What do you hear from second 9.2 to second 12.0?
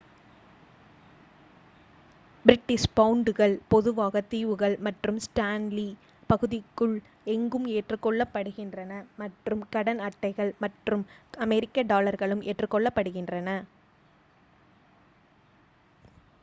மற்றும் கடன் அட்டைகள் மற்றும் அமெரிக்க